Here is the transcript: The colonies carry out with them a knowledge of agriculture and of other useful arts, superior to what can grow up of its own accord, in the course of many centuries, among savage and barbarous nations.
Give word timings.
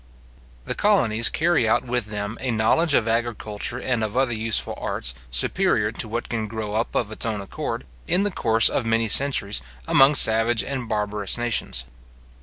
The 0.65 0.73
colonies 0.73 1.29
carry 1.29 1.69
out 1.69 1.83
with 1.85 2.07
them 2.07 2.35
a 2.41 2.49
knowledge 2.49 2.95
of 2.95 3.07
agriculture 3.07 3.77
and 3.77 4.03
of 4.03 4.17
other 4.17 4.33
useful 4.33 4.73
arts, 4.81 5.13
superior 5.29 5.91
to 5.91 6.07
what 6.07 6.27
can 6.27 6.47
grow 6.47 6.73
up 6.73 6.95
of 6.95 7.11
its 7.11 7.23
own 7.23 7.39
accord, 7.39 7.85
in 8.07 8.23
the 8.23 8.31
course 8.31 8.67
of 8.67 8.83
many 8.83 9.07
centuries, 9.07 9.61
among 9.87 10.15
savage 10.15 10.63
and 10.63 10.89
barbarous 10.89 11.37
nations. 11.37 11.85